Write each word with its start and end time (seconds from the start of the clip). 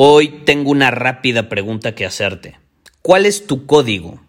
Hoy 0.00 0.42
tengo 0.44 0.70
una 0.70 0.92
rápida 0.92 1.48
pregunta 1.48 1.96
que 1.96 2.06
hacerte. 2.06 2.56
¿Cuál 3.02 3.26
es 3.26 3.48
tu 3.48 3.66
código? 3.66 4.20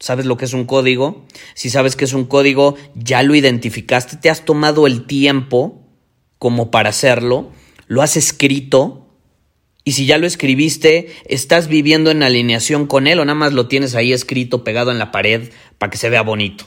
¿Sabes 0.00 0.26
lo 0.26 0.36
que 0.36 0.46
es 0.46 0.52
un 0.52 0.64
código? 0.64 1.26
Si 1.54 1.70
sabes 1.70 1.94
que 1.94 2.06
es 2.06 2.12
un 2.12 2.24
código, 2.24 2.74
ya 2.96 3.22
lo 3.22 3.36
identificaste, 3.36 4.16
te 4.16 4.30
has 4.30 4.44
tomado 4.44 4.88
el 4.88 5.06
tiempo 5.06 5.86
como 6.40 6.72
para 6.72 6.88
hacerlo, 6.88 7.52
lo 7.86 8.02
has 8.02 8.16
escrito 8.16 9.14
y 9.84 9.92
si 9.92 10.06
ya 10.06 10.18
lo 10.18 10.26
escribiste, 10.26 11.14
estás 11.26 11.68
viviendo 11.68 12.10
en 12.10 12.24
alineación 12.24 12.88
con 12.88 13.06
él 13.06 13.20
o 13.20 13.24
nada 13.24 13.38
más 13.38 13.52
lo 13.52 13.68
tienes 13.68 13.94
ahí 13.94 14.12
escrito 14.12 14.64
pegado 14.64 14.90
en 14.90 14.98
la 14.98 15.12
pared 15.12 15.52
para 15.78 15.90
que 15.90 15.98
se 15.98 16.10
vea 16.10 16.22
bonito. 16.22 16.66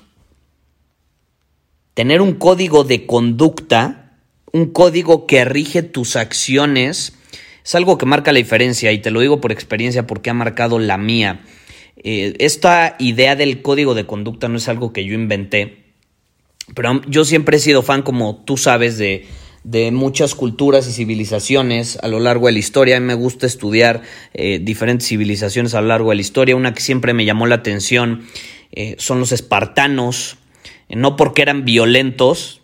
Tener 1.94 2.22
un 2.22 2.36
código 2.36 2.86
de 2.86 3.06
conducta, 3.06 4.18
un 4.54 4.72
código 4.72 5.28
que 5.28 5.44
rige 5.44 5.84
tus 5.84 6.16
acciones, 6.16 7.18
es 7.64 7.76
algo 7.76 7.98
que 7.98 8.06
marca 8.06 8.32
la 8.32 8.40
diferencia 8.40 8.92
y 8.92 9.00
te 9.00 9.12
lo 9.12 9.22
digo 9.22 9.40
por 9.40 9.52
experiencia 9.52 10.06
porque 10.06 10.30
ha 10.30 10.34
marcado 10.34 10.80
la 10.80 10.98
mía. 10.98 11.42
Eh, 11.96 12.34
esta 12.40 12.96
idea 13.00 13.36
del 13.36 13.62
código 13.62 13.94
de 13.94 14.06
conducta 14.06 14.50
no 14.50 14.58
es 14.58 14.68
algo 14.68 14.92
que 14.92 15.06
yo 15.06 15.14
inventé, 15.14 15.84
pero 16.76 17.02
yo 17.08 17.24
siempre 17.24 17.58
he 17.58 17.60
sido 17.60 17.82
fan, 17.82 18.02
como 18.02 18.44
tú 18.44 18.58
sabes, 18.58 18.98
de, 18.98 19.26
de 19.64 19.92
muchas 19.92 20.36
culturas 20.36 20.88
y 20.88 20.92
civilizaciones 20.92 21.98
a 22.02 22.08
lo 22.08 22.20
largo 22.20 22.48
de 22.48 22.54
la 22.54 22.60
historia. 22.60 22.98
A 22.98 23.00
mí 23.00 23.06
me 23.06 23.14
gusta 23.14 23.46
estudiar 23.46 24.02
eh, 24.34 24.60
diferentes 24.62 25.08
civilizaciones 25.08 25.74
a 25.74 25.82
lo 25.82 25.88
largo 25.88 26.10
de 26.10 26.16
la 26.16 26.22
historia. 26.22 26.56
Una 26.58 26.74
que 26.74 26.82
siempre 26.82 27.14
me 27.14 27.26
llamó 27.26 27.48
la 27.48 27.56
atención 27.56 28.24
eh, 28.72 28.96
son 28.98 29.20
los 29.20 29.32
espartanos, 29.32 30.38
no 30.90 31.16
porque 31.16 31.44
eran 31.44 31.64
violentos, 31.64 32.62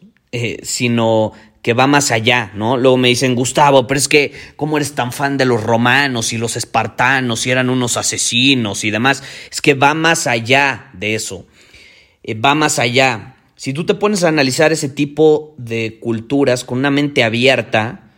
sino 0.62 1.32
que 1.62 1.74
va 1.74 1.88
más 1.88 2.12
allá, 2.12 2.52
¿no? 2.56 2.78
Luego 2.78 2.98
me 2.98 3.10
dicen, 3.10 3.36
Gustavo, 3.36 3.86
pero 3.86 3.98
es 3.98 4.08
que, 4.08 4.32
¿cómo 4.56 4.78
eres 4.78 4.94
tan 4.96 5.12
fan 5.12 5.38
de 5.38 5.46
los 5.46 5.62
romanos 5.62 6.32
y 6.32 6.38
los 6.38 6.56
espartanos 6.56 7.46
y 7.46 7.52
eran 7.52 7.70
unos 7.70 7.98
asesinos 7.98 8.84
y 8.84 8.92
demás? 8.92 9.24
Es 9.52 9.62
que 9.62 9.74
va 9.74 9.94
más 9.94 10.28
allá 10.28 10.90
de 10.94 11.16
eso, 11.16 11.46
eh, 12.24 12.34
va 12.34 12.56
más 12.56 12.80
allá. 12.80 13.36
Si 13.56 13.74
tú 13.74 13.86
te 13.86 13.94
pones 13.94 14.24
a 14.24 14.30
analizar 14.30 14.72
ese 14.72 14.88
tipo 14.88 15.54
de 15.58 16.00
culturas 16.00 16.64
con 16.64 16.80
una 16.80 16.92
mente 16.92 17.24
abierta, 17.24 18.10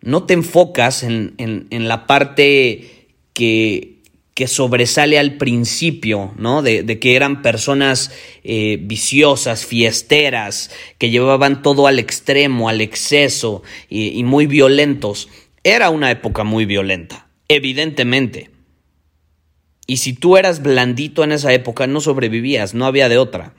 no 0.00 0.24
te 0.24 0.34
enfocas 0.34 1.04
en, 1.04 1.34
en 1.38 1.88
la 1.88 2.06
parte 2.06 3.06
que 3.32 3.97
que 4.38 4.46
sobresale 4.46 5.18
al 5.18 5.36
principio, 5.36 6.32
¿no? 6.36 6.62
De, 6.62 7.00
que 7.00 7.16
eran 7.16 7.42
personas 7.42 8.12
eh, 8.44 8.78
viciosas, 8.80 9.66
fiesteras, 9.66 10.70
que 10.96 11.10
llevaban 11.10 11.60
todo 11.60 11.88
al 11.88 11.98
extremo, 11.98 12.68
al 12.68 12.80
exceso 12.80 13.64
y, 13.90 14.22
muy 14.22 14.46
violentos. 14.46 15.28
Era 15.64 15.90
una 15.90 16.12
época 16.12 16.44
muy 16.44 16.66
violenta, 16.66 17.26
evidentemente. 17.48 18.52
Y 19.88 19.96
si 19.96 20.12
tú 20.12 20.36
eras 20.36 20.62
blandito 20.62 21.24
en 21.24 21.32
esa 21.32 21.52
época, 21.52 21.88
no 21.88 22.00
sobrevivías, 22.00 22.74
no 22.74 22.86
había 22.86 23.08
de 23.08 23.18
otra. 23.18 23.54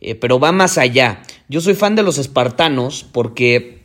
Eh, 0.00 0.14
pero 0.14 0.38
va 0.38 0.52
más 0.52 0.78
allá. 0.78 1.22
Yo 1.48 1.60
soy 1.60 1.74
fan 1.74 1.96
de 1.96 2.04
los 2.04 2.18
espartanos 2.18 3.04
porque, 3.10 3.80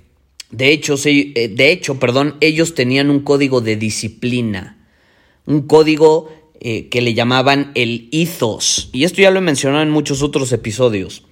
de 0.52 0.70
hecho, 0.70 0.94
eh, 1.06 1.50
de 1.52 1.72
hecho, 1.72 2.00
perdón, 2.00 2.36
ellos 2.40 2.76
tenían 2.76 3.10
un 3.10 3.22
código 3.22 3.62
de 3.62 3.78
disciplina 3.78 4.75
un 5.46 5.62
código 5.68 6.30
eh, 6.60 6.90
que 6.90 7.02
le 7.02 7.14
llamaban 7.14 7.72
el 7.76 8.10
ethos. 8.12 8.90
Y 8.92 9.04
esto 9.04 9.22
ya 9.22 9.32
lo 9.32 9.40
he 9.40 9.42
mencionado 9.42 9.84
en 9.84 9.92
muchos 9.92 10.22
otros 10.22 10.52
episodios. 10.52 11.24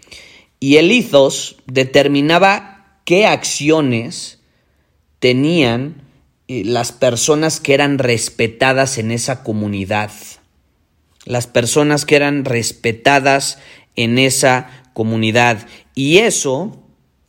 Y 0.59 0.77
el 0.77 0.91
ethos 0.91 1.57
determinaba 1.65 2.99
qué 3.05 3.25
acciones 3.25 4.39
tenían 5.19 6.03
eh, 6.47 6.63
las 6.65 6.91
personas 6.91 7.59
que 7.59 7.73
eran 7.73 7.97
respetadas 7.97 8.97
en 8.97 9.11
esa 9.11 9.43
comunidad. 9.43 10.11
Las 11.25 11.47
personas 11.47 12.05
que 12.05 12.15
eran 12.15 12.45
respetadas 12.45 13.57
en 13.95 14.19
esa 14.19 14.83
comunidad. 14.93 15.65
Y 15.95 16.19
eso 16.19 16.83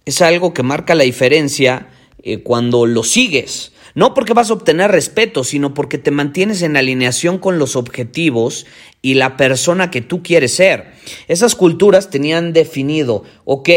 es 0.04 0.20
algo 0.20 0.52
que 0.52 0.62
marca 0.62 0.94
la 0.94 1.04
diferencia 1.04 1.88
eh, 2.22 2.42
cuando 2.42 2.86
lo 2.86 3.04
sigues. 3.04 3.72
No 3.94 4.12
porque 4.12 4.32
vas 4.32 4.50
a 4.50 4.54
obtener 4.54 4.90
respeto, 4.90 5.44
sino 5.44 5.72
porque 5.72 5.98
te 5.98 6.10
mantienes 6.10 6.62
en 6.62 6.76
alineación 6.76 7.38
con 7.38 7.58
los 7.58 7.76
objetivos 7.76 8.66
y 9.02 9.14
la 9.14 9.36
persona 9.36 9.90
que 9.90 10.00
tú 10.00 10.22
quieres 10.22 10.54
ser. 10.54 10.92
Esas 11.28 11.54
culturas 11.54 12.10
tenían 12.10 12.52
definido, 12.52 13.22
ok, 13.44 13.70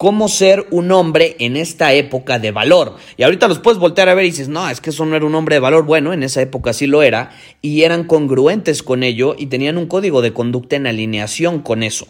cómo 0.00 0.28
ser 0.28 0.66
un 0.70 0.92
hombre 0.92 1.36
en 1.40 1.58
esta 1.58 1.92
época 1.92 2.38
de 2.38 2.52
valor. 2.52 2.96
Y 3.18 3.22
ahorita 3.22 3.48
los 3.48 3.58
puedes 3.58 3.78
voltear 3.78 4.08
a 4.08 4.14
ver 4.14 4.24
y 4.24 4.30
dices, 4.30 4.48
no, 4.48 4.66
es 4.70 4.80
que 4.80 4.88
eso 4.88 5.04
no 5.04 5.14
era 5.14 5.26
un 5.26 5.34
hombre 5.34 5.56
de 5.56 5.60
valor. 5.60 5.84
Bueno, 5.84 6.14
en 6.14 6.22
esa 6.22 6.40
época 6.40 6.72
sí 6.72 6.86
lo 6.86 7.02
era 7.02 7.30
y 7.60 7.82
eran 7.82 8.04
congruentes 8.04 8.82
con 8.82 9.02
ello 9.02 9.34
y 9.36 9.48
tenían 9.48 9.76
un 9.76 9.84
código 9.84 10.22
de 10.22 10.32
conducta 10.32 10.76
en 10.76 10.86
alineación 10.86 11.60
con 11.60 11.82
eso. 11.82 12.06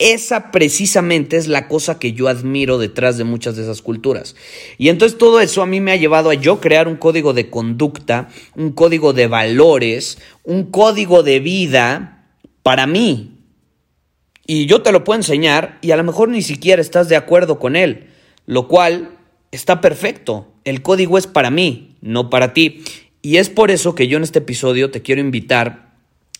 Esa 0.00 0.50
precisamente 0.50 1.36
es 1.36 1.46
la 1.46 1.68
cosa 1.68 1.98
que 1.98 2.14
yo 2.14 2.28
admiro 2.28 2.78
detrás 2.78 3.18
de 3.18 3.24
muchas 3.24 3.54
de 3.56 3.64
esas 3.64 3.82
culturas. 3.82 4.34
Y 4.78 4.88
entonces 4.88 5.18
todo 5.18 5.40
eso 5.40 5.60
a 5.60 5.66
mí 5.66 5.82
me 5.82 5.92
ha 5.92 5.96
llevado 5.96 6.30
a 6.30 6.34
yo 6.34 6.58
crear 6.58 6.88
un 6.88 6.96
código 6.96 7.34
de 7.34 7.50
conducta, 7.50 8.30
un 8.56 8.72
código 8.72 9.12
de 9.12 9.26
valores, 9.26 10.16
un 10.42 10.70
código 10.70 11.22
de 11.22 11.40
vida 11.40 12.24
para 12.62 12.86
mí. 12.86 13.40
Y 14.46 14.64
yo 14.64 14.80
te 14.80 14.90
lo 14.90 15.04
puedo 15.04 15.20
enseñar 15.20 15.78
y 15.82 15.90
a 15.90 15.98
lo 15.98 16.04
mejor 16.04 16.30
ni 16.30 16.40
siquiera 16.40 16.80
estás 16.80 17.10
de 17.10 17.16
acuerdo 17.16 17.58
con 17.58 17.76
él, 17.76 18.06
lo 18.46 18.68
cual 18.68 19.18
está 19.52 19.82
perfecto. 19.82 20.48
El 20.64 20.80
código 20.80 21.18
es 21.18 21.26
para 21.26 21.50
mí, 21.50 21.96
no 22.00 22.30
para 22.30 22.54
ti. 22.54 22.84
Y 23.20 23.36
es 23.36 23.50
por 23.50 23.70
eso 23.70 23.94
que 23.94 24.08
yo 24.08 24.16
en 24.16 24.22
este 24.22 24.38
episodio 24.38 24.90
te 24.90 25.02
quiero 25.02 25.20
invitar 25.20 25.90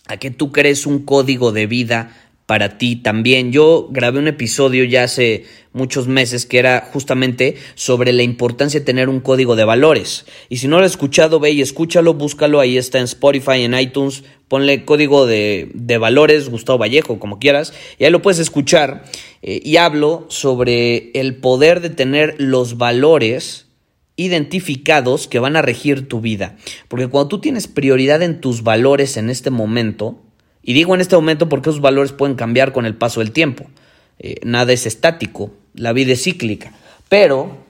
a 0.09 0.17
que 0.17 0.31
tú 0.31 0.51
crees 0.51 0.87
un 0.87 1.05
código 1.05 1.53
de 1.53 1.67
vida 1.67 2.17
para 2.51 2.79
ti 2.79 2.97
también. 2.97 3.53
Yo 3.53 3.87
grabé 3.93 4.19
un 4.19 4.27
episodio 4.27 4.83
ya 4.83 5.05
hace 5.05 5.45
muchos 5.73 6.09
meses 6.09 6.47
que 6.47 6.59
era 6.59 6.91
justamente 6.93 7.55
sobre 7.77 8.13
la 8.13 8.25
importancia 8.25 8.81
de 8.81 8.87
tener 8.87 9.09
un 9.09 9.21
código 9.21 9.55
de 9.55 9.65
valores. 9.65 10.27
Y 10.49 10.57
si 10.57 10.67
no 10.67 10.81
lo 10.81 10.85
has 10.85 10.91
escuchado, 10.91 11.39
ve 11.39 11.53
y 11.53 11.61
escúchalo, 11.61 12.13
búscalo, 12.15 12.59
ahí 12.59 12.77
está 12.77 12.99
en 12.99 13.05
Spotify, 13.05 13.63
en 13.63 13.79
iTunes, 13.79 14.25
ponle 14.49 14.85
código 14.85 15.29
de, 15.29 15.71
valores, 16.01 16.49
Gustavo 16.49 16.79
Vallejo, 16.81 17.21
como 17.21 17.39
quieras, 17.39 17.73
y 18.01 18.05
ahí 18.05 18.11
lo 18.11 18.21
puedes 18.21 18.41
escuchar. 18.41 19.05
Eh, 19.43 19.61
y 19.65 19.77
hablo 19.77 20.27
sobre 20.27 21.13
el 21.13 21.37
poder 21.37 21.81
de 21.81 21.91
tener 21.91 22.35
los 22.39 22.79
valores 22.79 23.69
identificados 24.17 25.29
que 25.29 25.39
van 25.39 25.55
a 25.55 25.63
regir 25.63 26.09
tu 26.09 26.21
vida. 26.21 26.57
Porque 26.89 27.07
cuando 27.07 27.29
tú 27.29 27.41
tienes 27.41 27.69
prioridad 27.69 28.23
en 28.23 28.41
tus 28.41 28.65
valores 28.65 29.17
en 29.17 29.31
este 29.31 29.51
momento, 29.51 30.19
y 30.63 30.75
digo 30.75 30.95
en 30.95 31.01
este 31.01 31.17
momento 31.17 31.49
porque 31.49 31.71
esos 31.71 31.81
valores 31.81 32.13
pueden 32.13 32.37
cambiar 32.37 32.73
con 32.73 32.87
el 32.87 32.95
paso 32.95 33.21
del 33.21 33.33
tiempo. 33.33 33.71
Eh, 34.19 34.37
nada 34.45 34.73
es 34.73 34.87
estático, 34.87 35.53
la 35.75 35.93
vida 35.93 36.13
es 36.13 36.23
cíclica. 36.23 36.73
Pero 37.09 37.65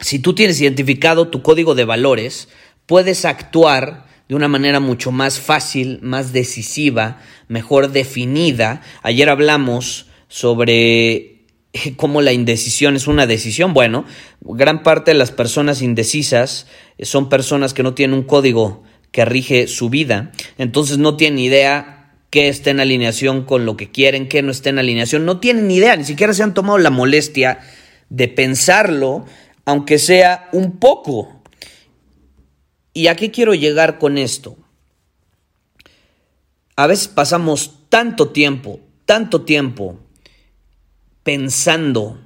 si 0.00 0.18
tú 0.18 0.34
tienes 0.34 0.60
identificado 0.60 1.28
tu 1.28 1.42
código 1.42 1.74
de 1.74 1.84
valores, 1.84 2.48
puedes 2.86 3.24
actuar 3.24 4.06
de 4.28 4.34
una 4.34 4.48
manera 4.48 4.78
mucho 4.80 5.10
más 5.10 5.40
fácil, 5.40 5.98
más 6.02 6.32
decisiva, 6.32 7.18
mejor 7.48 7.90
definida. 7.90 8.82
Ayer 9.02 9.28
hablamos 9.28 10.06
sobre 10.28 11.40
cómo 11.96 12.22
la 12.22 12.32
indecisión 12.32 12.96
es 12.96 13.06
una 13.06 13.26
decisión. 13.26 13.74
Bueno, 13.74 14.04
gran 14.40 14.82
parte 14.82 15.12
de 15.12 15.18
las 15.18 15.32
personas 15.32 15.82
indecisas 15.82 16.66
son 17.02 17.28
personas 17.28 17.74
que 17.74 17.82
no 17.82 17.94
tienen 17.94 18.16
un 18.16 18.24
código 18.24 18.84
que 19.10 19.24
rige 19.24 19.66
su 19.66 19.90
vida. 19.90 20.30
Entonces 20.58 20.98
no 20.98 21.16
tienen 21.16 21.38
idea 21.38 21.99
qué 22.30 22.48
está 22.48 22.70
en 22.70 22.80
alineación 22.80 23.44
con 23.44 23.66
lo 23.66 23.76
que 23.76 23.90
quieren, 23.90 24.28
qué 24.28 24.42
no 24.42 24.52
está 24.52 24.70
en 24.70 24.78
alineación. 24.78 25.26
No 25.26 25.40
tienen 25.40 25.68
ni 25.68 25.76
idea, 25.76 25.96
ni 25.96 26.04
siquiera 26.04 26.32
se 26.32 26.44
han 26.44 26.54
tomado 26.54 26.78
la 26.78 26.90
molestia 26.90 27.58
de 28.08 28.28
pensarlo, 28.28 29.26
aunque 29.64 29.98
sea 29.98 30.48
un 30.52 30.78
poco. 30.78 31.42
¿Y 32.94 33.08
a 33.08 33.16
qué 33.16 33.30
quiero 33.30 33.54
llegar 33.54 33.98
con 33.98 34.16
esto? 34.16 34.56
A 36.76 36.86
veces 36.86 37.08
pasamos 37.08 37.80
tanto 37.88 38.30
tiempo, 38.30 38.80
tanto 39.04 39.42
tiempo 39.42 39.98
pensando 41.24 42.20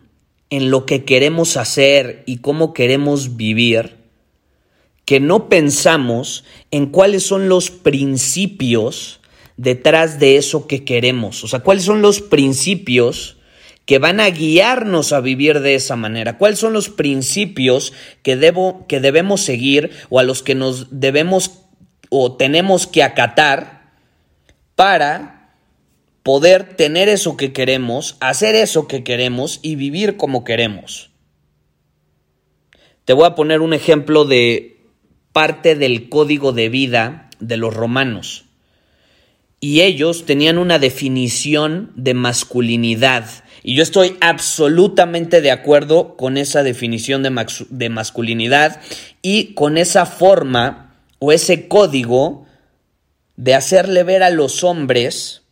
en 0.51 0.71
lo 0.71 0.87
que 0.87 1.05
queremos 1.05 1.57
hacer 1.57 2.23
y 2.27 2.39
cómo 2.39 2.73
queremos 2.75 3.37
vivir, 3.37 3.97
que 5.05 5.19
no 5.19 5.49
pensamos 5.49 6.45
en 6.71 6.87
cuáles 6.87 7.27
son 7.27 7.49
los 7.49 7.71
principios 7.71 9.21
detrás 9.57 10.19
de 10.19 10.37
eso 10.37 10.67
que 10.67 10.85
queremos. 10.85 11.45
O 11.45 11.49
sea, 11.49 11.61
cuáles 11.61 11.85
son 11.85 12.03
los 12.03 12.21
principios 12.21 13.37
que 13.87 13.99
van 13.99 14.21
a 14.21 14.31
guiarnos 14.31 15.13
a 15.13 15.21
vivir 15.21 15.61
de 15.61 15.75
esa 15.75 15.97
manera. 15.97 16.39
¿Cuáles 16.39 16.59
son 16.59 16.73
los 16.73 16.89
principios 16.89 17.93
que, 18.23 18.37
debo, 18.37 18.87
que 18.89 19.01
debemos 19.01 19.43
seguir 19.43 19.91
o 20.09 20.19
a 20.19 20.23
los 20.23 20.43
que 20.43 20.55
nos 20.55 20.89
debemos 20.91 21.61
o 22.09 22.37
tenemos 22.37 22.87
que 22.87 23.03
acatar 23.03 23.93
para 24.75 25.55
poder 26.23 26.77
tener 26.77 27.09
eso 27.09 27.37
que 27.37 27.53
queremos, 27.53 28.17
hacer 28.21 28.55
eso 28.55 28.89
que 28.89 29.05
queremos 29.05 29.61
y 29.63 29.77
vivir 29.77 30.17
como 30.17 30.45
queremos. 30.45 31.11
Te 33.05 33.13
voy 33.13 33.27
a 33.27 33.35
poner 33.35 33.61
un 33.61 33.75
ejemplo 33.75 34.25
de 34.25 34.81
parte 35.33 35.75
del 35.75 36.09
código 36.09 36.53
de 36.53 36.71
vida 36.71 37.29
de 37.41 37.59
los 37.59 37.75
romanos. 37.75 38.44
Y 39.65 39.81
ellos 39.81 40.27
tenían 40.27 40.59
una 40.59 40.79
definición 40.79 41.91
de 41.97 42.13
masculinidad. 42.13 43.25
Y 43.63 43.75
yo 43.75 43.83
estoy 43.83 44.19
absolutamente 44.21 45.41
de 45.41 45.51
acuerdo 45.51 46.19
con 46.19 46.37
esa 46.37 46.63
definición 46.63 47.23
de, 47.23 47.47
de 47.71 47.89
masculinidad 47.89 48.83
y 49.23 49.55
con 49.55 49.79
esa 49.79 50.05
forma 50.05 50.95
o 51.19 51.33
ese 51.33 51.67
código 51.67 52.45
de 53.37 53.55
hacerle 53.55 54.03
ver 54.03 54.23
a 54.23 54.29
los 54.29 54.65
hombres 54.65 55.45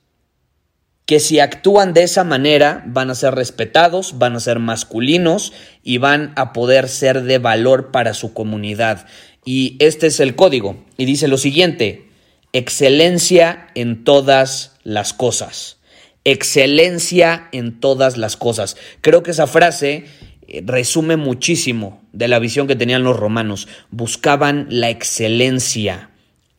que 1.07 1.19
si 1.19 1.41
actúan 1.41 1.95
de 1.95 2.03
esa 2.03 2.23
manera 2.23 2.85
van 2.87 3.09
a 3.09 3.15
ser 3.15 3.35
respetados, 3.35 4.19
van 4.19 4.37
a 4.37 4.41
ser 4.41 4.59
masculinos 4.59 5.55
y 5.83 5.97
van 5.97 6.35
a 6.37 6.53
poder 6.53 6.91
ser 6.91 7.23
de 7.23 7.39
valor 7.39 7.91
para 7.93 8.13
su 8.13 8.35
comunidad. 8.35 9.07
Y 9.47 9.79
este 9.79 10.09
es 10.09 10.21
el 10.21 10.37
código. 10.37 10.85
Y 10.99 11.07
dice 11.07 11.29
lo 11.29 11.39
siguiente, 11.39 12.12
excelencia 12.53 13.69
en 13.75 14.05
todas 14.05 14.77
las 14.85 15.13
cosas. 15.13 15.79
Excelencia 16.25 17.49
en 17.53 17.81
todas 17.81 18.17
las 18.17 18.37
cosas. 18.37 18.77
Creo 19.01 19.23
que 19.23 19.33
esa 19.33 19.47
frase 19.47 20.05
eh, 20.47 20.63
resume 20.65 21.17
muchísimo 21.17 22.03
de 22.13 22.29
la 22.29 22.39
visión 22.39 22.67
que 22.67 22.77
tenían 22.77 23.03
los 23.03 23.17
romanos. 23.17 23.69
Buscaban 23.91 24.67
la 24.69 24.91
excelencia 24.91 26.11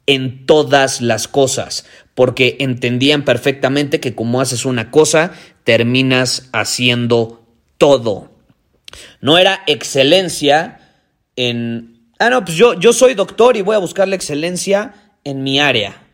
en 0.05 0.45
todas 0.45 0.99
las 0.99 1.29
cosas, 1.29 1.85
porque 2.13 2.57
entendían 2.59 3.23
perfectamente 3.23 4.01
que 4.01 4.15
como 4.15 4.41
haces 4.41 4.65
una 4.65 4.91
cosa, 4.91 5.31
terminas 5.63 6.49
haciendo 6.51 7.45
todo. 7.77 8.31
No 9.21 9.37
era 9.37 9.61
excelencia 9.65 10.79
en, 11.37 12.01
ah, 12.19 12.29
no, 12.29 12.43
pues 12.43 12.57
yo, 12.57 12.73
yo 12.73 12.91
soy 12.91 13.13
doctor 13.13 13.55
y 13.55 13.61
voy 13.61 13.75
a 13.75 13.79
buscar 13.79 14.09
la 14.09 14.15
excelencia 14.15 14.93
en 15.23 15.43
mi 15.43 15.59
área. 15.59 16.07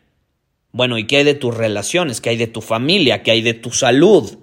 Bueno, 0.72 0.98
¿y 0.98 1.06
qué 1.06 1.18
hay 1.18 1.24
de 1.24 1.34
tus 1.34 1.56
relaciones? 1.56 2.20
¿Qué 2.20 2.30
hay 2.30 2.36
de 2.36 2.46
tu 2.46 2.60
familia? 2.60 3.22
¿Qué 3.22 3.32
hay 3.32 3.42
de 3.42 3.54
tu 3.54 3.70
salud? 3.72 4.38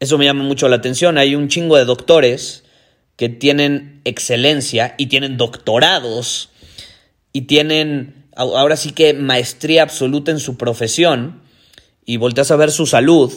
Eso 0.00 0.18
me 0.18 0.24
llama 0.24 0.44
mucho 0.44 0.68
la 0.68 0.76
atención. 0.76 1.18
Hay 1.18 1.34
un 1.34 1.48
chingo 1.48 1.76
de 1.76 1.84
doctores 1.84 2.64
que 3.16 3.28
tienen 3.28 4.00
excelencia 4.04 4.94
y 4.96 5.06
tienen 5.06 5.36
doctorados 5.36 6.50
y 7.32 7.42
tienen 7.42 8.28
ahora 8.36 8.76
sí 8.76 8.92
que 8.92 9.14
maestría 9.14 9.82
absoluta 9.82 10.30
en 10.30 10.38
su 10.38 10.56
profesión 10.56 11.42
y 12.04 12.16
volteas 12.16 12.52
a 12.52 12.56
ver 12.56 12.70
su 12.70 12.86
salud 12.86 13.32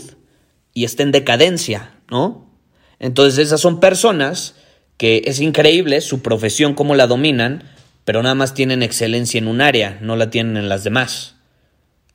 y 0.73 0.83
está 0.83 1.01
en 1.01 1.11
decadencia, 1.11 1.95
¿no? 2.09 2.47
Entonces 2.99 3.39
esas 3.39 3.59
son 3.59 3.79
personas 3.79 4.53
que 4.97 5.23
es 5.25 5.39
increíble 5.39 5.99
su 6.01 6.21
profesión, 6.21 6.75
cómo 6.75 6.93
la 6.93 7.07
dominan, 7.07 7.63
pero 8.05 8.23
nada 8.23 8.35
más 8.35 8.53
tienen 8.53 8.83
excelencia 8.83 9.37
en 9.37 9.47
un 9.47 9.61
área, 9.61 9.97
no 10.01 10.15
la 10.15 10.29
tienen 10.29 10.57
en 10.57 10.69
las 10.69 10.83
demás. 10.83 11.35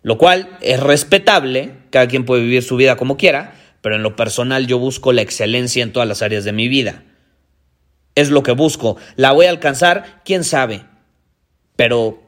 Lo 0.02 0.18
cual 0.18 0.56
es 0.60 0.80
respetable, 0.80 1.72
cada 1.90 2.08
quien 2.08 2.24
puede 2.24 2.42
vivir 2.42 2.62
su 2.62 2.76
vida 2.76 2.96
como 2.96 3.16
quiera, 3.16 3.54
pero 3.80 3.96
en 3.96 4.02
lo 4.02 4.16
personal 4.16 4.66
yo 4.66 4.78
busco 4.78 5.12
la 5.12 5.22
excelencia 5.22 5.82
en 5.82 5.92
todas 5.92 6.08
las 6.08 6.22
áreas 6.22 6.44
de 6.44 6.52
mi 6.52 6.68
vida. 6.68 7.04
Es 8.14 8.30
lo 8.30 8.42
que 8.42 8.52
busco. 8.52 8.96
¿La 9.16 9.32
voy 9.32 9.46
a 9.46 9.50
alcanzar? 9.50 10.22
¿Quién 10.24 10.42
sabe? 10.42 10.84
pero 11.76 12.22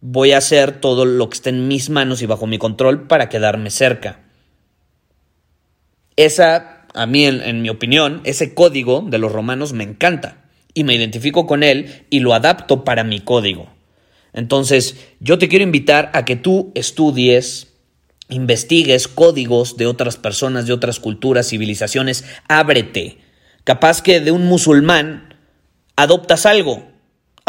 voy 0.00 0.32
a 0.32 0.38
hacer 0.38 0.80
todo 0.80 1.04
lo 1.04 1.28
que 1.28 1.34
esté 1.34 1.50
en 1.50 1.68
mis 1.68 1.90
manos 1.90 2.22
y 2.22 2.26
bajo 2.26 2.46
mi 2.46 2.58
control 2.58 3.06
para 3.06 3.28
quedarme 3.28 3.70
cerca. 3.70 4.20
Esa, 6.16 6.86
a 6.94 7.06
mí, 7.06 7.24
en, 7.24 7.62
mi 7.62 7.68
opinión, 7.68 8.22
ese 8.24 8.54
código 8.54 9.04
de 9.06 9.18
los 9.18 9.30
romanos 9.30 9.74
me 9.74 9.84
encanta 9.84 10.49
y 10.74 10.84
me 10.84 10.94
identifico 10.94 11.46
con 11.46 11.62
él 11.62 12.04
y 12.10 12.20
lo 12.20 12.34
adapto 12.34 12.84
para 12.84 13.04
mi 13.04 13.20
código. 13.20 13.68
Entonces, 14.32 14.96
yo 15.18 15.38
te 15.38 15.48
quiero 15.48 15.64
invitar 15.64 16.10
a 16.14 16.24
que 16.24 16.36
tú 16.36 16.70
estudies, 16.74 17.68
investigues 18.28 19.08
códigos 19.08 19.76
de 19.76 19.86
otras 19.86 20.16
personas, 20.16 20.66
de 20.66 20.72
otras 20.72 21.00
culturas, 21.00 21.48
civilizaciones, 21.48 22.24
ábrete. 22.48 23.18
Capaz 23.64 24.02
que 24.02 24.20
de 24.20 24.30
un 24.30 24.46
musulmán 24.46 25.36
adoptas 25.96 26.46
algo, 26.46 26.90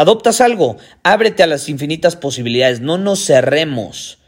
Adoptas 0.02 0.40
algo, 0.40 0.78
ábrete 1.04 1.44
a 1.44 1.46
las 1.46 1.68
infinitas 1.68 2.16
posibilidades, 2.16 2.80
no 2.80 2.98
nos 2.98 3.24
cerremos 3.24 4.18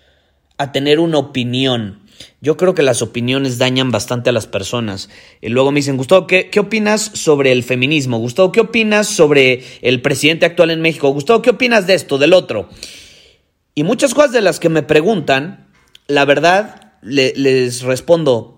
a 0.56 0.70
tener 0.70 1.00
una 1.00 1.18
opinión. 1.18 2.03
Yo 2.40 2.56
creo 2.56 2.74
que 2.74 2.82
las 2.82 3.02
opiniones 3.02 3.58
dañan 3.58 3.90
bastante 3.90 4.30
a 4.30 4.32
las 4.32 4.46
personas. 4.46 5.08
Y 5.40 5.48
luego 5.48 5.72
me 5.72 5.80
dicen, 5.80 5.96
Gustavo, 5.96 6.26
¿qué, 6.26 6.50
¿qué, 6.50 6.60
opinas 6.60 7.02
sobre 7.14 7.52
el 7.52 7.62
feminismo? 7.62 8.18
Gustavo, 8.18 8.52
¿qué 8.52 8.60
opinas 8.60 9.06
sobre 9.08 9.62
el 9.82 10.02
presidente 10.02 10.46
actual 10.46 10.70
en 10.70 10.80
México? 10.80 11.08
Gustavo, 11.10 11.42
¿qué 11.42 11.50
opinas 11.50 11.86
de 11.86 11.94
esto, 11.94 12.18
del 12.18 12.32
otro? 12.32 12.68
Y 13.74 13.82
muchas 13.82 14.14
cosas 14.14 14.32
de 14.32 14.40
las 14.40 14.60
que 14.60 14.68
me 14.68 14.82
preguntan, 14.82 15.68
la 16.06 16.24
verdad, 16.24 16.92
les 17.02 17.82
respondo, 17.82 18.54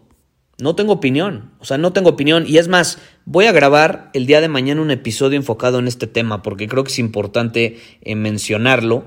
no 0.58 0.74
tengo 0.74 0.92
opinión, 0.92 1.52
o 1.58 1.64
sea, 1.64 1.78
no 1.78 1.92
tengo 1.92 2.10
opinión. 2.10 2.44
Y 2.46 2.58
es 2.58 2.68
más, 2.68 2.98
voy 3.24 3.46
a 3.46 3.52
grabar 3.52 4.10
el 4.14 4.26
día 4.26 4.40
de 4.40 4.48
mañana 4.48 4.80
un 4.80 4.90
episodio 4.90 5.36
enfocado 5.36 5.78
en 5.78 5.86
este 5.86 6.06
tema 6.06 6.42
porque 6.42 6.68
creo 6.68 6.84
que 6.84 6.92
es 6.92 6.98
importante 6.98 7.78
eh, 8.02 8.14
mencionarlo. 8.14 9.04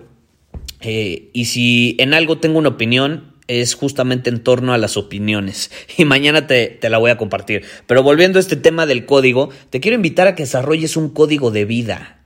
Eh, 0.82 1.30
y 1.34 1.46
si 1.46 1.96
en 2.00 2.14
algo 2.14 2.38
tengo 2.38 2.60
una 2.60 2.70
opinión, 2.70 3.29
es 3.50 3.76
justamente 3.76 4.30
en 4.30 4.42
torno 4.42 4.74
a 4.74 4.78
las 4.78 4.96
opiniones. 4.96 5.72
Y 5.98 6.06
mañana 6.06 6.48
te, 6.48 6.68
te, 6.68 6.90
la 6.90 6.98
voy 6.98 7.12
a 7.12 7.18
compartir. 7.18 7.66
Pero 7.86 8.04
volviendo 8.04 8.40
a 8.40 8.42
este 8.42 8.56
tema 8.56 8.86
del 8.86 9.06
código, 9.06 9.50
te 9.70 9.82
quiero 9.82 9.96
invitar 9.96 10.28
a 10.28 10.36
que 10.36 10.44
desarrolles 10.44 10.96
un 10.96 11.10
código 11.10 11.52
de 11.52 11.66
vida 11.66 12.20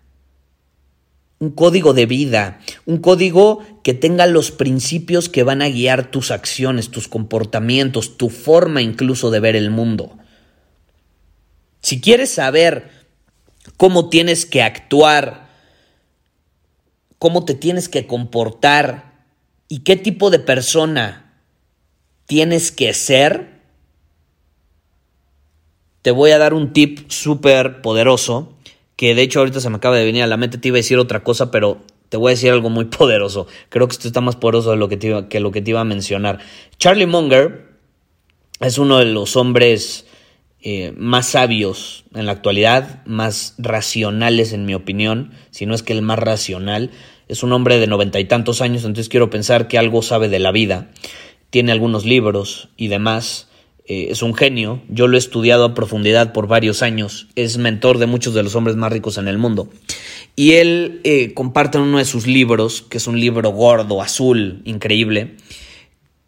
un 1.43 1.51
código 1.51 1.93
de 1.93 2.05
vida, 2.05 2.59
un 2.85 2.99
código 2.99 3.65
que 3.83 3.93
tenga 3.93 4.27
los 4.27 4.51
principios 4.51 5.27
que 5.27 5.43
van 5.43 5.61
a 5.61 5.67
guiar 5.67 6.09
tus 6.09 6.31
acciones, 6.31 6.89
tus 6.89 7.09
comportamientos, 7.09 8.17
tu 8.17 8.29
forma 8.29 8.81
incluso 8.81 9.29
de 9.29 9.41
ver 9.41 9.57
el 9.57 9.69
mundo. 9.69 10.17
Si 11.81 11.99
quieres 11.99 12.29
saber 12.29 12.89
cómo 13.75 14.07
tienes 14.07 14.45
que 14.45 14.61
actuar, 14.61 15.49
cómo 17.19 17.43
te 17.43 17.55
tienes 17.55 17.89
que 17.89 18.07
comportar 18.07 19.12
y 19.73 19.79
qué 19.79 19.95
tipo 19.95 20.29
de 20.29 20.37
persona 20.37 21.33
tienes 22.27 22.71
que 22.71 22.93
ser, 22.93 23.59
te 26.03 26.11
voy 26.11 26.29
a 26.29 26.37
dar 26.37 26.53
un 26.53 26.73
tip 26.73 27.09
súper 27.09 27.81
poderoso 27.81 28.53
que 28.95 29.15
de 29.15 29.23
hecho 29.23 29.39
ahorita 29.39 29.59
se 29.59 29.71
me 29.71 29.77
acaba 29.77 29.95
de 29.95 30.05
venir 30.05 30.21
a 30.21 30.27
la 30.27 30.37
mente, 30.37 30.59
te 30.59 30.67
iba 30.67 30.75
a 30.75 30.77
decir 30.77 30.99
otra 30.99 31.23
cosa, 31.23 31.49
pero 31.49 31.81
te 32.09 32.17
voy 32.17 32.29
a 32.29 32.35
decir 32.35 32.51
algo 32.51 32.69
muy 32.69 32.85
poderoso. 32.99 33.47
Creo 33.69 33.87
que 33.87 33.93
esto 33.93 34.07
está 34.07 34.21
más 34.21 34.35
poderoso 34.35 34.69
de 34.69 34.77
lo 34.77 34.89
que, 34.89 34.97
te 34.97 35.07
iba, 35.07 35.27
que 35.27 35.39
lo 35.39 35.51
que 35.51 35.63
te 35.63 35.71
iba 35.71 35.81
a 35.81 35.85
mencionar. 35.85 36.37
Charlie 36.77 37.07
Munger 37.07 37.71
es 38.59 38.77
uno 38.77 38.99
de 38.99 39.05
los 39.05 39.35
hombres 39.35 40.05
eh, 40.61 40.93
más 40.95 41.29
sabios 41.29 42.05
en 42.13 42.27
la 42.27 42.33
actualidad, 42.33 43.03
más 43.07 43.55
racionales 43.57 44.53
en 44.53 44.67
mi 44.67 44.75
opinión, 44.75 45.31
si 45.49 45.65
no 45.65 45.73
es 45.73 45.81
que 45.81 45.93
el 45.93 46.03
más 46.03 46.19
racional. 46.19 46.91
Es 47.33 47.41
un 47.41 47.51
hombre 47.51 47.79
de 47.79 47.87
noventa 47.87 48.19
y 48.19 48.25
tantos 48.25 48.61
años, 48.61 48.83
entonces 48.83 49.09
quiero 49.09 49.31
pensar 49.31 49.67
que 49.67 49.79
algo 49.79 50.03
sabe 50.03 50.29
de 50.29 50.37
la 50.37 50.51
vida. 50.51 50.91
Tiene 51.49 51.71
algunos 51.71 52.05
libros 52.05 52.69
y 52.77 52.89
demás. 52.89 53.49
Eh, 53.87 54.09
es 54.11 54.21
un 54.21 54.35
genio, 54.35 54.83
yo 54.87 55.07
lo 55.07 55.15
he 55.15 55.17
estudiado 55.17 55.65
a 55.65 55.73
profundidad 55.73 56.31
por 56.31 56.45
varios 56.45 56.83
años, 56.83 57.29
es 57.35 57.57
mentor 57.57 57.97
de 57.97 58.05
muchos 58.05 58.35
de 58.35 58.43
los 58.43 58.53
hombres 58.53 58.75
más 58.75 58.93
ricos 58.93 59.17
en 59.17 59.27
el 59.27 59.39
mundo. 59.39 59.67
Y 60.35 60.51
él 60.51 61.01
eh, 61.05 61.33
comparte 61.33 61.79
en 61.79 61.85
uno 61.85 61.97
de 61.97 62.05
sus 62.05 62.27
libros, 62.27 62.83
que 62.83 62.97
es 62.97 63.07
un 63.07 63.19
libro 63.19 63.49
gordo, 63.49 64.03
azul, 64.03 64.61
increíble, 64.65 65.37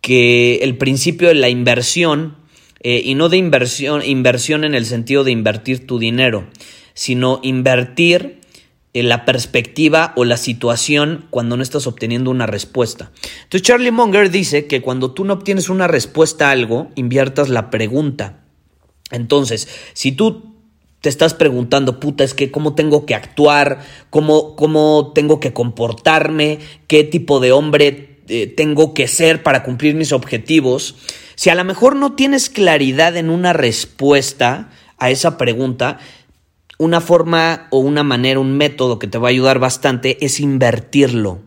que 0.01 0.55
el 0.63 0.75
principio 0.75 1.27
de 1.27 1.35
la 1.35 1.49
inversión, 1.49 2.35
eh, 2.79 2.99
y 3.05 3.13
no 3.13 3.29
de 3.29 3.37
inversión, 3.37 4.01
inversión 4.03 4.63
en 4.63 4.73
el 4.73 4.87
sentido 4.87 5.23
de 5.23 5.29
invertir 5.29 5.85
tu 5.85 5.99
dinero, 5.99 6.47
sino 6.95 7.41
invertir 7.43 8.39
la 9.03 9.25
perspectiva 9.25 10.13
o 10.15 10.23
la 10.23 10.37
situación 10.37 11.25
cuando 11.29 11.57
no 11.57 11.63
estás 11.63 11.87
obteniendo 11.87 12.31
una 12.31 12.45
respuesta. 12.45 13.11
Entonces 13.43 13.63
Charlie 13.63 13.91
Munger 13.91 14.31
dice 14.31 14.67
que 14.67 14.81
cuando 14.81 15.11
tú 15.11 15.25
no 15.25 15.33
obtienes 15.33 15.69
una 15.69 15.87
respuesta 15.87 16.47
a 16.47 16.51
algo, 16.51 16.89
inviertas 16.95 17.49
la 17.49 17.69
pregunta. 17.69 18.45
Entonces, 19.11 19.67
si 19.93 20.11
tú 20.11 20.55
te 21.01 21.09
estás 21.09 21.33
preguntando, 21.33 21.99
puta, 21.99 22.23
es 22.23 22.33
que 22.33 22.51
cómo 22.51 22.73
tengo 22.73 23.05
que 23.05 23.13
actuar, 23.13 23.79
cómo, 24.09 24.55
cómo 24.55 25.11
tengo 25.13 25.39
que 25.39 25.53
comportarme, 25.53 26.59
qué 26.87 27.03
tipo 27.03 27.39
de 27.39 27.51
hombre 27.51 28.21
eh, 28.27 28.47
tengo 28.47 28.93
que 28.95 29.07
ser 29.07 29.43
para 29.43 29.61
cumplir 29.61 29.93
mis 29.93 30.11
objetivos. 30.13 30.95
Si 31.35 31.49
a 31.49 31.55
lo 31.55 31.63
mejor 31.63 31.95
no 31.95 32.13
tienes 32.13 32.49
claridad 32.49 33.17
en 33.17 33.29
una 33.29 33.53
respuesta 33.53 34.71
a 34.97 35.11
esa 35.11 35.37
pregunta, 35.37 35.99
una 36.77 37.01
forma 37.01 37.67
o 37.69 37.79
una 37.79 38.03
manera, 38.03 38.39
un 38.39 38.57
método 38.57 38.99
que 38.99 39.07
te 39.07 39.17
va 39.17 39.27
a 39.27 39.31
ayudar 39.31 39.59
bastante 39.59 40.23
es 40.25 40.39
invertirlo. 40.39 41.41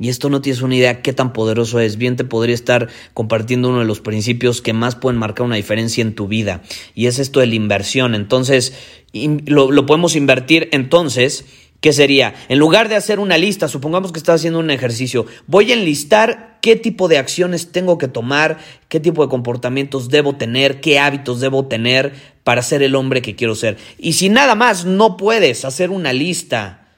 Y 0.00 0.10
esto 0.10 0.30
no 0.30 0.40
tienes 0.40 0.62
una 0.62 0.76
idea 0.76 1.02
qué 1.02 1.12
tan 1.12 1.32
poderoso 1.32 1.80
es. 1.80 1.96
Bien 1.96 2.14
te 2.14 2.24
podría 2.24 2.54
estar 2.54 2.88
compartiendo 3.14 3.68
uno 3.68 3.80
de 3.80 3.84
los 3.84 4.00
principios 4.00 4.62
que 4.62 4.72
más 4.72 4.94
pueden 4.94 5.18
marcar 5.18 5.44
una 5.44 5.56
diferencia 5.56 6.02
en 6.02 6.14
tu 6.14 6.28
vida. 6.28 6.62
Y 6.94 7.06
es 7.06 7.18
esto 7.18 7.40
de 7.40 7.46
la 7.46 7.56
inversión. 7.56 8.14
Entonces, 8.14 8.74
lo, 9.12 9.86
podemos 9.86 10.14
invertir 10.14 10.68
entonces 10.72 11.44
¿Qué 11.80 11.92
sería? 11.92 12.34
En 12.48 12.58
lugar 12.58 12.88
de 12.88 12.96
hacer 12.96 13.20
una 13.20 13.38
lista, 13.38 13.68
supongamos 13.68 14.10
que 14.10 14.18
estás 14.18 14.40
haciendo 14.40 14.58
un 14.58 14.72
ejercicio, 14.72 15.26
voy 15.46 15.70
a 15.70 15.74
enlistar 15.74 16.58
qué 16.60 16.74
tipo 16.74 17.06
de 17.06 17.18
acciones 17.18 17.70
tengo 17.70 17.98
que 17.98 18.08
tomar, 18.08 18.58
qué 18.88 18.98
tipo 18.98 19.22
de 19.22 19.28
comportamientos 19.28 20.08
debo 20.08 20.34
tener, 20.34 20.80
qué 20.80 20.98
hábitos 20.98 21.38
debo 21.38 21.66
tener 21.66 22.14
para 22.48 22.62
ser 22.62 22.82
el 22.82 22.94
hombre 22.94 23.20
que 23.20 23.36
quiero 23.36 23.54
ser. 23.54 23.76
Y 23.98 24.14
si 24.14 24.30
nada 24.30 24.54
más 24.54 24.86
no 24.86 25.18
puedes 25.18 25.66
hacer 25.66 25.90
una 25.90 26.14
lista 26.14 26.88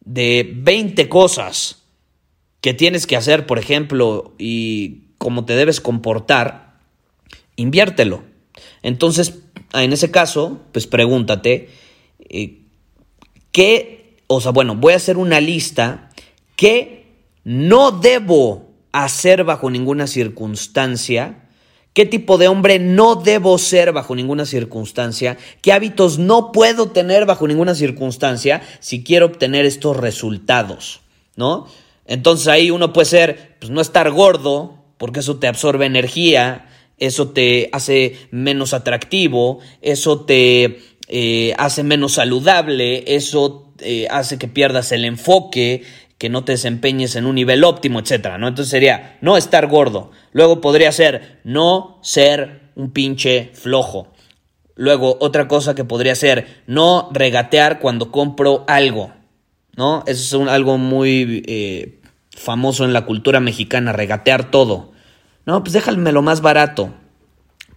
de 0.00 0.50
20 0.56 1.08
cosas 1.08 1.84
que 2.60 2.74
tienes 2.74 3.06
que 3.06 3.14
hacer, 3.14 3.46
por 3.46 3.60
ejemplo, 3.60 4.34
y 4.38 5.02
cómo 5.16 5.44
te 5.44 5.54
debes 5.54 5.80
comportar, 5.80 6.80
inviértelo. 7.54 8.24
Entonces, 8.82 9.38
en 9.72 9.92
ese 9.92 10.10
caso, 10.10 10.62
pues 10.72 10.88
pregúntate, 10.88 11.68
eh, 12.28 12.62
¿qué? 13.52 14.16
O 14.26 14.40
sea, 14.40 14.50
bueno, 14.50 14.74
voy 14.74 14.94
a 14.94 14.96
hacer 14.96 15.16
una 15.16 15.40
lista 15.40 16.10
que 16.56 17.06
no 17.44 17.92
debo 17.92 18.72
hacer 18.90 19.44
bajo 19.44 19.70
ninguna 19.70 20.08
circunstancia. 20.08 21.47
¿Qué 21.92 22.06
tipo 22.06 22.38
de 22.38 22.48
hombre 22.48 22.78
no 22.78 23.16
debo 23.16 23.58
ser 23.58 23.92
bajo 23.92 24.14
ninguna 24.14 24.46
circunstancia? 24.46 25.36
¿Qué 25.62 25.72
hábitos 25.72 26.18
no 26.18 26.52
puedo 26.52 26.90
tener 26.90 27.26
bajo 27.26 27.48
ninguna 27.48 27.74
circunstancia 27.74 28.62
si 28.80 29.02
quiero 29.02 29.26
obtener 29.26 29.66
estos 29.66 29.96
resultados? 29.96 31.00
¿No? 31.36 31.66
Entonces 32.06 32.48
ahí 32.48 32.70
uno 32.70 32.92
puede 32.92 33.06
ser, 33.06 33.56
pues 33.60 33.70
no 33.70 33.80
estar 33.80 34.10
gordo, 34.10 34.78
porque 34.96 35.20
eso 35.20 35.38
te 35.38 35.46
absorbe 35.46 35.86
energía, 35.86 36.68
eso 36.98 37.28
te 37.28 37.68
hace 37.72 38.16
menos 38.30 38.74
atractivo, 38.74 39.60
eso 39.82 40.20
te 40.20 40.80
eh, 41.08 41.54
hace 41.58 41.82
menos 41.82 42.14
saludable, 42.14 43.04
eso 43.14 43.72
eh, 43.80 44.08
hace 44.10 44.38
que 44.38 44.48
pierdas 44.48 44.90
el 44.92 45.04
enfoque, 45.04 45.82
que 46.18 46.28
no 46.28 46.44
te 46.44 46.52
desempeñes 46.52 47.14
en 47.14 47.26
un 47.26 47.36
nivel 47.36 47.62
óptimo, 47.62 48.00
etcétera, 48.00 48.38
¿no? 48.38 48.48
Entonces 48.48 48.70
sería 48.70 49.16
no 49.20 49.36
estar 49.36 49.68
gordo. 49.68 50.10
Luego 50.32 50.60
podría 50.60 50.90
ser 50.90 51.40
no 51.44 51.98
ser 52.02 52.72
un 52.74 52.90
pinche 52.90 53.52
flojo. 53.54 54.12
Luego 54.74 55.16
otra 55.20 55.48
cosa 55.48 55.74
que 55.74 55.84
podría 55.84 56.14
ser 56.16 56.62
no 56.66 57.08
regatear 57.12 57.78
cuando 57.78 58.10
compro 58.10 58.64
algo. 58.66 59.12
¿No? 59.76 60.02
Eso 60.06 60.42
es 60.42 60.48
algo 60.48 60.76
muy 60.76 61.44
eh, 61.46 62.00
famoso 62.30 62.84
en 62.84 62.92
la 62.92 63.04
cultura 63.04 63.38
mexicana, 63.38 63.92
regatear 63.92 64.50
todo. 64.50 64.90
No, 65.46 65.62
pues 65.62 65.72
déjame 65.72 66.10
lo 66.10 66.22
más 66.22 66.40
barato. 66.40 66.94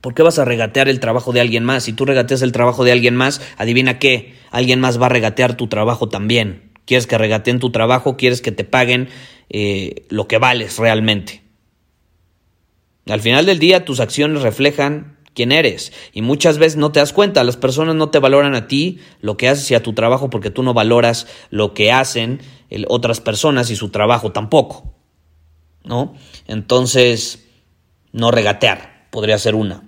¿Por 0.01 0.15
qué 0.15 0.23
vas 0.23 0.39
a 0.39 0.45
regatear 0.45 0.89
el 0.89 0.99
trabajo 0.99 1.31
de 1.31 1.41
alguien 1.41 1.63
más? 1.63 1.83
Si 1.83 1.93
tú 1.93 2.05
regateas 2.05 2.41
el 2.41 2.51
trabajo 2.51 2.83
de 2.83 2.91
alguien 2.91 3.15
más, 3.15 3.39
adivina 3.57 3.99
qué, 3.99 4.35
alguien 4.49 4.79
más 4.79 4.99
va 4.99 5.05
a 5.05 5.09
regatear 5.09 5.55
tu 5.55 5.67
trabajo 5.67 6.09
también. 6.09 6.70
¿Quieres 6.91 7.07
que 7.07 7.17
regateen 7.17 7.59
tu 7.59 7.71
trabajo? 7.71 8.17
¿Quieres 8.17 8.41
que 8.41 8.51
te 8.51 8.65
paguen 8.65 9.07
eh, 9.49 10.05
lo 10.09 10.27
que 10.27 10.39
vales 10.39 10.77
realmente? 10.77 11.41
Al 13.07 13.21
final 13.21 13.45
del 13.45 13.59
día 13.59 13.85
tus 13.85 14.01
acciones 14.01 14.41
reflejan 14.41 15.17
quién 15.33 15.53
eres. 15.53 15.93
Y 16.11 16.21
muchas 16.21 16.57
veces 16.57 16.75
no 16.75 16.91
te 16.91 16.99
das 16.99 17.13
cuenta, 17.13 17.45
las 17.45 17.55
personas 17.55 17.95
no 17.95 18.09
te 18.09 18.19
valoran 18.19 18.55
a 18.55 18.67
ti, 18.67 18.99
lo 19.21 19.37
que 19.37 19.47
haces 19.47 19.71
y 19.71 19.73
a 19.73 19.81
tu 19.81 19.93
trabajo, 19.93 20.29
porque 20.29 20.49
tú 20.49 20.63
no 20.63 20.73
valoras 20.73 21.27
lo 21.49 21.73
que 21.73 21.93
hacen 21.93 22.41
otras 22.89 23.21
personas 23.21 23.69
y 23.69 23.77
su 23.77 23.87
trabajo 23.87 24.33
tampoco. 24.33 24.93
¿No? 25.85 26.15
Entonces, 26.45 27.47
no 28.11 28.31
regatear, 28.31 29.07
podría 29.11 29.37
ser 29.37 29.55
una. 29.55 29.87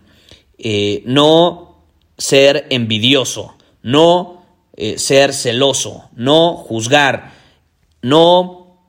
Eh, 0.57 1.03
no 1.05 1.83
ser 2.17 2.65
envidioso, 2.69 3.57
no 3.81 4.42
eh, 4.75 4.97
ser 4.97 5.33
celoso, 5.33 6.09
no 6.15 6.55
juzgar, 6.55 7.33
no 8.01 8.79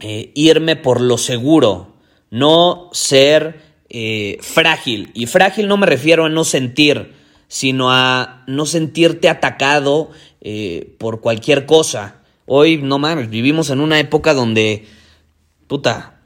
eh, 0.00 0.30
irme 0.34 0.76
por 0.76 1.00
lo 1.00 1.16
seguro, 1.16 1.94
no 2.30 2.90
ser 2.92 3.60
eh, 3.88 4.36
frágil. 4.42 5.10
Y 5.14 5.26
frágil 5.26 5.68
no 5.68 5.78
me 5.78 5.86
refiero 5.86 6.26
a 6.26 6.28
no 6.28 6.44
sentir, 6.44 7.14
sino 7.48 7.90
a 7.90 8.44
no 8.46 8.66
sentirte 8.66 9.28
atacado 9.28 10.10
por 10.98 11.20
cualquier 11.20 11.66
cosa. 11.66 12.22
Hoy, 12.44 12.76
no 12.76 13.00
mames, 13.00 13.30
vivimos 13.30 13.70
en 13.70 13.80
una 13.80 13.98
época 13.98 14.32
donde, 14.32 14.86
puta, 15.66 16.20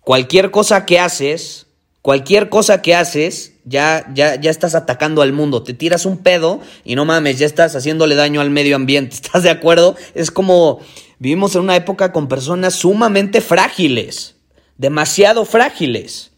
cualquier 0.00 0.50
cosa 0.50 0.84
que 0.84 0.98
haces, 0.98 1.66
cualquier 2.02 2.48
cosa 2.48 2.82
que 2.82 2.94
haces, 2.94 3.54
ya, 3.64 4.06
ya, 4.12 4.34
ya 4.34 4.50
estás 4.50 4.74
atacando 4.74 5.22
al 5.22 5.32
mundo. 5.32 5.62
Te 5.62 5.72
tiras 5.72 6.04
un 6.04 6.18
pedo 6.18 6.60
y 6.84 6.96
no 6.96 7.04
mames, 7.04 7.38
ya 7.38 7.46
estás 7.46 7.74
haciéndole 7.74 8.16
daño 8.16 8.40
al 8.40 8.50
medio 8.50 8.76
ambiente. 8.76 9.14
¿Estás 9.22 9.44
de 9.44 9.50
acuerdo? 9.50 9.96
Es 10.14 10.30
como 10.30 10.80
vivimos 11.18 11.54
en 11.54 11.62
una 11.62 11.76
época 11.76 12.12
con 12.12 12.28
personas 12.28 12.74
sumamente 12.74 13.40
frágiles, 13.40 14.34
demasiado 14.76 15.44
frágiles 15.44 16.31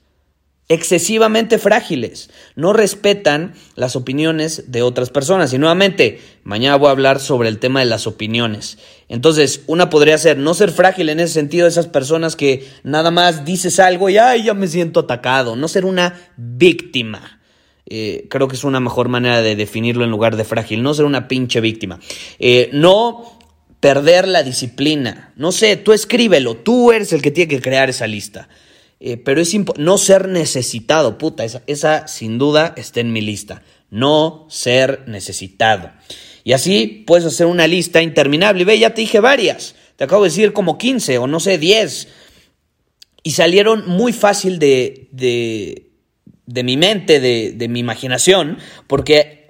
excesivamente 0.68 1.59
frágiles, 1.59 2.30
no 2.56 2.73
respetan 2.73 3.52
las 3.76 3.97
opiniones 3.97 4.71
de 4.71 4.83
otras 4.83 5.11
personas. 5.11 5.52
Y 5.52 5.59
nuevamente, 5.59 6.21
mañana 6.42 6.76
voy 6.76 6.88
a 6.88 6.92
hablar 6.92 7.21
sobre 7.21 7.49
el 7.49 7.59
tema 7.59 7.80
de 7.80 7.87
las 7.87 8.06
opiniones. 8.06 8.78
Entonces, 9.09 9.62
una 9.66 9.90
podría 9.90 10.16
ser 10.16 10.38
no 10.38 10.54
ser 10.54 10.71
frágil 10.71 11.11
en 11.11 11.21
ese 11.21 11.35
sentido, 11.35 11.66
esas 11.66 11.87
personas 11.87 12.35
que 12.37 12.66
nada 12.83 13.11
más 13.11 13.44
dices 13.44 13.78
algo 13.78 14.09
y 14.09 14.16
ay, 14.16 14.44
ya 14.44 14.54
me 14.54 14.68
siento 14.68 15.00
atacado, 15.00 15.54
no 15.56 15.68
ser 15.68 15.85
una 15.85 16.18
víctima. 16.37 17.40
Eh, 17.87 18.26
creo 18.30 18.49
que 18.49 18.56
es 18.56 18.64
una 18.64 18.80
mejor 18.80 19.11
manera 19.11 19.42
de 19.42 19.56
definirlo 19.56 20.04
en 20.04 20.11
lugar 20.11 20.37
de 20.37 20.44
frágil, 20.44 20.83
no 20.83 20.94
ser 20.94 21.04
una 21.04 21.28
pinche 21.28 21.61
víctima. 21.61 22.00
Eh, 22.38 22.71
no 22.73 23.38
perder 23.80 24.26
la 24.26 24.42
disciplina. 24.42 25.35
No 25.37 25.52
sé, 25.52 25.76
tú 25.76 25.92
escríbelo, 25.92 26.56
tú 26.56 26.90
eres 26.90 27.12
el 27.12 27.21
que 27.21 27.30
tiene 27.30 27.49
que 27.49 27.61
crear 27.61 27.90
esa 27.90 28.06
lista. 28.06 28.49
Eh, 29.01 29.17
pero 29.17 29.41
es 29.41 29.55
no 29.77 29.99
ser 29.99 30.29
necesitado, 30.29 31.19
puta, 31.19 31.45
esa, 31.45 31.63
esa 31.67 32.09
sin 32.09 32.39
duda 32.39 32.75
está 32.77 33.01
en 33.01 33.13
mi 33.13 33.21
lista. 33.21 33.63
No 33.91 34.47
ser 34.49 35.05
necesitado. 35.07 35.93
Y 36.43 36.53
así 36.53 37.05
puedes 37.07 37.25
hacer 37.25 37.47
una 37.47 37.67
lista 37.67 38.03
interminable. 38.03 38.63
Y 38.63 38.65
ve, 38.65 38.79
ya 38.79 38.95
te 38.95 39.01
dije 39.01 39.21
varias. 39.21 39.75
Te 39.97 40.05
acabo 40.05 40.25
de 40.25 40.31
decir 40.31 40.53
como 40.53 40.79
15 40.79 41.19
o 41.19 41.27
no 41.27 41.41
sé, 41.41 41.59
10. 41.59 42.09
Y 43.23 43.31
salieron 43.33 43.89
muy 43.89 44.13
fácil 44.13 44.59
de, 44.59 45.09
de, 45.13 45.91
de 46.47 46.63
mi 46.63 46.77
mente, 46.77 47.21
de, 47.21 47.53
de 47.53 47.69
mi 47.69 47.81
imaginación, 47.81 48.59
porque 48.87 49.44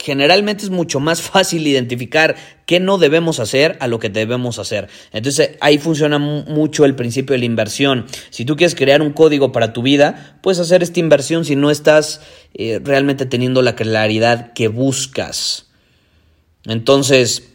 generalmente 0.00 0.64
es 0.64 0.70
mucho 0.70 0.98
más 0.98 1.20
fácil 1.20 1.66
identificar 1.66 2.36
qué 2.64 2.80
no 2.80 2.96
debemos 2.98 3.38
hacer 3.38 3.76
a 3.80 3.86
lo 3.86 3.98
que 3.98 4.08
debemos 4.08 4.58
hacer. 4.58 4.88
Entonces 5.12 5.52
ahí 5.60 5.78
funciona 5.78 6.18
mucho 6.18 6.84
el 6.84 6.94
principio 6.94 7.34
de 7.34 7.40
la 7.40 7.44
inversión. 7.44 8.06
Si 8.30 8.44
tú 8.44 8.56
quieres 8.56 8.74
crear 8.74 9.02
un 9.02 9.12
código 9.12 9.52
para 9.52 9.72
tu 9.72 9.82
vida, 9.82 10.38
puedes 10.42 10.58
hacer 10.58 10.82
esta 10.82 11.00
inversión 11.00 11.44
si 11.44 11.54
no 11.54 11.70
estás 11.70 12.22
eh, 12.54 12.80
realmente 12.82 13.26
teniendo 13.26 13.62
la 13.62 13.76
claridad 13.76 14.52
que 14.54 14.68
buscas. 14.68 15.66
Entonces, 16.64 17.50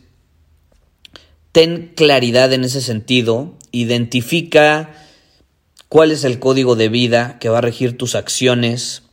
ten 1.51 1.93
claridad 1.95 2.53
en 2.53 2.63
ese 2.63 2.81
sentido, 2.81 3.57
identifica 3.71 4.93
cuál 5.89 6.11
es 6.11 6.23
el 6.23 6.39
código 6.39 6.75
de 6.75 6.89
vida 6.89 7.39
que 7.39 7.49
va 7.49 7.59
a 7.59 7.61
regir 7.61 7.97
tus 7.97 8.15
acciones 8.15 9.03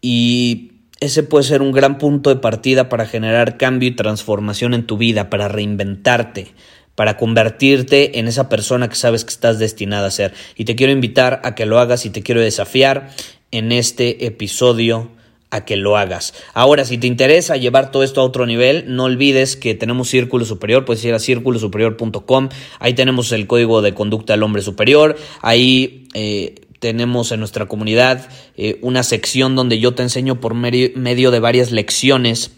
y 0.00 0.77
ese 1.00 1.22
puede 1.22 1.44
ser 1.44 1.62
un 1.62 1.72
gran 1.72 1.98
punto 1.98 2.30
de 2.30 2.36
partida 2.36 2.88
para 2.88 3.06
generar 3.06 3.56
cambio 3.56 3.88
y 3.88 3.96
transformación 3.96 4.74
en 4.74 4.86
tu 4.86 4.96
vida, 4.96 5.30
para 5.30 5.48
reinventarte, 5.48 6.48
para 6.94 7.16
convertirte 7.16 8.18
en 8.18 8.26
esa 8.26 8.48
persona 8.48 8.88
que 8.88 8.96
sabes 8.96 9.24
que 9.24 9.30
estás 9.30 9.58
destinada 9.58 10.08
a 10.08 10.10
ser. 10.10 10.34
Y 10.56 10.64
te 10.64 10.74
quiero 10.74 10.92
invitar 10.92 11.40
a 11.44 11.54
que 11.54 11.66
lo 11.66 11.78
hagas 11.78 12.04
y 12.06 12.10
te 12.10 12.22
quiero 12.22 12.40
desafiar 12.40 13.10
en 13.52 13.70
este 13.70 14.26
episodio 14.26 15.10
a 15.50 15.64
que 15.64 15.76
lo 15.76 15.96
hagas. 15.96 16.34
Ahora, 16.52 16.84
si 16.84 16.98
te 16.98 17.06
interesa 17.06 17.56
llevar 17.56 17.90
todo 17.90 18.02
esto 18.02 18.20
a 18.20 18.24
otro 18.24 18.44
nivel, 18.44 18.84
no 18.88 19.04
olvides 19.04 19.56
que 19.56 19.74
tenemos 19.74 20.08
Círculo 20.08 20.44
Superior, 20.44 20.84
puedes 20.84 21.02
ir 21.04 21.14
a 21.14 21.18
círculosuperior.com, 21.18 22.48
ahí 22.80 22.94
tenemos 22.94 23.32
el 23.32 23.46
código 23.46 23.80
de 23.80 23.94
conducta 23.94 24.34
del 24.34 24.42
hombre 24.42 24.60
superior, 24.60 25.16
ahí 25.40 26.06
eh, 26.12 26.67
tenemos 26.78 27.32
en 27.32 27.40
nuestra 27.40 27.66
comunidad 27.66 28.28
eh, 28.56 28.78
una 28.82 29.02
sección 29.02 29.56
donde 29.56 29.78
yo 29.78 29.94
te 29.94 30.02
enseño 30.02 30.40
por 30.40 30.54
medio 30.54 31.30
de 31.30 31.40
varias 31.40 31.70
lecciones 31.72 32.52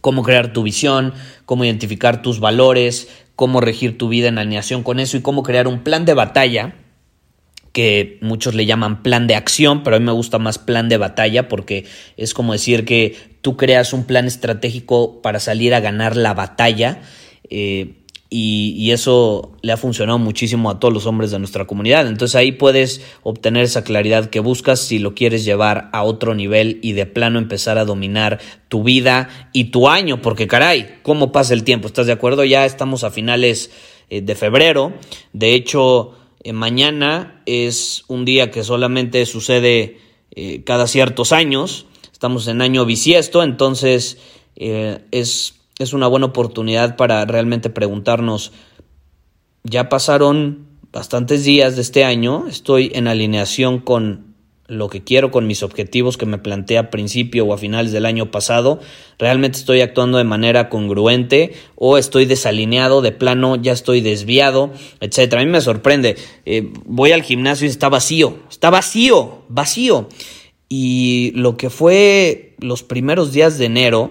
cómo 0.00 0.22
crear 0.22 0.52
tu 0.52 0.62
visión, 0.62 1.14
cómo 1.44 1.64
identificar 1.64 2.22
tus 2.22 2.40
valores, 2.40 3.08
cómo 3.36 3.60
regir 3.60 3.98
tu 3.98 4.08
vida 4.08 4.28
en 4.28 4.38
alineación 4.38 4.82
con 4.82 5.00
eso 5.00 5.16
y 5.16 5.22
cómo 5.22 5.42
crear 5.42 5.68
un 5.68 5.82
plan 5.82 6.04
de 6.04 6.14
batalla 6.14 6.74
que 7.72 8.18
muchos 8.22 8.54
le 8.54 8.66
llaman 8.66 9.02
plan 9.02 9.26
de 9.26 9.34
acción, 9.34 9.82
pero 9.82 9.96
a 9.96 9.98
mí 9.98 10.06
me 10.06 10.12
gusta 10.12 10.38
más 10.38 10.58
plan 10.58 10.88
de 10.88 10.96
batalla 10.96 11.48
porque 11.48 11.84
es 12.16 12.34
como 12.34 12.52
decir 12.52 12.84
que 12.84 13.16
tú 13.42 13.56
creas 13.56 13.92
un 13.92 14.04
plan 14.04 14.26
estratégico 14.26 15.20
para 15.22 15.38
salir 15.38 15.74
a 15.74 15.80
ganar 15.80 16.16
la 16.16 16.34
batalla. 16.34 17.02
Eh, 17.50 17.97
y, 18.30 18.90
eso 18.90 19.52
le 19.62 19.72
ha 19.72 19.76
funcionado 19.76 20.18
muchísimo 20.18 20.70
a 20.70 20.78
todos 20.78 20.92
los 20.92 21.06
hombres 21.06 21.30
de 21.30 21.38
nuestra 21.38 21.66
comunidad. 21.66 22.06
Entonces 22.06 22.34
ahí 22.36 22.52
puedes 22.52 23.00
obtener 23.22 23.64
esa 23.64 23.84
claridad 23.84 24.28
que 24.28 24.40
buscas 24.40 24.80
si 24.80 24.98
lo 24.98 25.14
quieres 25.14 25.44
llevar 25.44 25.88
a 25.92 26.02
otro 26.02 26.34
nivel 26.34 26.78
y 26.82 26.92
de 26.92 27.06
plano 27.06 27.38
empezar 27.38 27.78
a 27.78 27.84
dominar 27.84 28.38
tu 28.68 28.82
vida 28.82 29.50
y 29.52 29.64
tu 29.64 29.88
año, 29.88 30.20
porque 30.20 30.46
caray, 30.46 30.98
¿cómo 31.02 31.32
pasa 31.32 31.54
el 31.54 31.64
tiempo? 31.64 31.86
¿Estás 31.86 32.06
de 32.06 32.12
acuerdo? 32.12 32.44
Ya 32.44 32.66
estamos 32.66 33.02
a 33.02 33.10
finales 33.10 33.70
eh, 34.10 34.20
de 34.20 34.34
febrero. 34.34 34.92
De 35.32 35.54
hecho, 35.54 36.12
eh, 36.42 36.52
mañana 36.52 37.42
es 37.46 38.04
un 38.08 38.26
día 38.26 38.50
que 38.50 38.62
solamente 38.62 39.24
sucede 39.24 40.00
eh, 40.34 40.62
cada 40.64 40.86
ciertos 40.86 41.32
años. 41.32 41.86
Estamos 42.12 42.46
en 42.48 42.60
año 42.60 42.84
bisiesto, 42.84 43.42
entonces 43.42 44.18
es 44.60 45.57
es 45.78 45.92
una 45.92 46.06
buena 46.06 46.26
oportunidad 46.26 46.96
para 46.96 47.24
realmente 47.24 47.70
preguntarnos, 47.70 48.52
ya 49.64 49.88
pasaron 49.88 50.66
bastantes 50.92 51.44
días 51.44 51.76
de 51.76 51.82
este 51.82 52.04
año, 52.04 52.46
estoy 52.48 52.90
en 52.94 53.08
alineación 53.08 53.78
con 53.78 54.28
lo 54.68 54.90
que 54.90 55.02
quiero, 55.02 55.30
con 55.30 55.46
mis 55.46 55.62
objetivos 55.62 56.18
que 56.18 56.26
me 56.26 56.36
planteé 56.36 56.76
a 56.76 56.90
principio 56.90 57.46
o 57.46 57.54
a 57.54 57.58
finales 57.58 57.90
del 57.90 58.04
año 58.04 58.30
pasado, 58.30 58.80
realmente 59.18 59.58
estoy 59.58 59.80
actuando 59.80 60.18
de 60.18 60.24
manera 60.24 60.68
congruente 60.68 61.54
o 61.74 61.96
estoy 61.96 62.26
desalineado, 62.26 63.00
de 63.00 63.12
plano 63.12 63.56
ya 63.56 63.72
estoy 63.72 64.02
desviado, 64.02 64.70
etcétera. 65.00 65.40
A 65.40 65.44
mí 65.44 65.50
me 65.50 65.62
sorprende, 65.62 66.16
eh, 66.44 66.70
voy 66.84 67.12
al 67.12 67.22
gimnasio 67.22 67.66
y 67.66 67.70
está 67.70 67.88
vacío, 67.88 68.40
está 68.50 68.68
vacío, 68.68 69.42
vacío. 69.48 70.08
Y 70.68 71.32
lo 71.34 71.56
que 71.56 71.70
fue 71.70 72.54
los 72.58 72.82
primeros 72.82 73.32
días 73.32 73.56
de 73.56 73.64
enero 73.64 74.10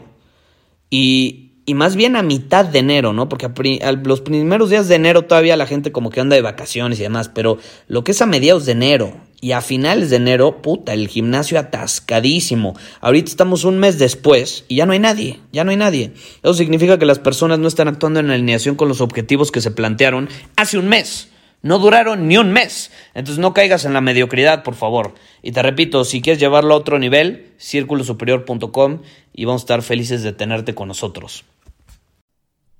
y 0.89 1.46
y 1.69 1.73
más 1.73 1.97
bien 1.97 2.15
a 2.15 2.23
mitad 2.23 2.63
de 2.63 2.79
enero, 2.79 3.11
¿no? 3.11 3.27
Porque 3.27 3.45
a, 3.83 3.91
los 3.91 4.21
primeros 4.21 4.69
días 4.69 4.87
de 4.87 4.95
enero 4.95 5.23
todavía 5.23 5.57
la 5.57 5.67
gente 5.67 5.91
como 5.91 6.09
que 6.09 6.21
anda 6.21 6.37
de 6.37 6.41
vacaciones 6.41 6.97
y 6.97 7.03
demás, 7.03 7.27
pero 7.27 7.57
lo 7.89 8.05
que 8.05 8.13
es 8.13 8.21
a 8.21 8.25
mediados 8.25 8.65
de 8.65 8.71
enero 8.71 9.17
y 9.41 9.51
a 9.51 9.59
finales 9.59 10.09
de 10.09 10.15
enero, 10.15 10.61
puta, 10.61 10.93
el 10.93 11.09
gimnasio 11.09 11.59
atascadísimo. 11.59 12.77
Ahorita 13.01 13.29
estamos 13.29 13.65
un 13.65 13.79
mes 13.79 13.99
después 13.99 14.63
y 14.69 14.77
ya 14.77 14.85
no 14.85 14.93
hay 14.93 14.99
nadie, 14.99 15.41
ya 15.51 15.65
no 15.65 15.71
hay 15.71 15.75
nadie. 15.75 16.13
Eso 16.41 16.53
significa 16.53 16.97
que 16.97 17.05
las 17.05 17.19
personas 17.19 17.59
no 17.59 17.67
están 17.67 17.89
actuando 17.89 18.21
en 18.21 18.31
alineación 18.31 18.75
con 18.75 18.87
los 18.87 19.01
objetivos 19.01 19.51
que 19.51 19.59
se 19.59 19.71
plantearon 19.71 20.29
hace 20.55 20.77
un 20.77 20.87
mes. 20.87 21.27
No 21.63 21.79
duraron 21.79 22.29
ni 22.29 22.37
un 22.37 22.53
mes. 22.53 22.91
Entonces 23.13 23.39
no 23.39 23.53
caigas 23.53 23.83
en 23.83 23.91
la 23.91 23.99
mediocridad, 23.99 24.63
por 24.63 24.75
favor. 24.75 25.15
Y 25.43 25.51
te 25.51 25.61
repito, 25.61 26.05
si 26.05 26.21
quieres 26.21 26.39
llevarlo 26.39 26.73
a 26.73 26.77
otro 26.77 26.97
nivel, 26.97 27.51
círculosuperior.com 27.57 29.01
y 29.33 29.43
vamos 29.43 29.63
a 29.63 29.63
estar 29.63 29.81
felices 29.81 30.23
de 30.23 30.31
tenerte 30.31 30.73
con 30.73 30.87
nosotros. 30.87 31.43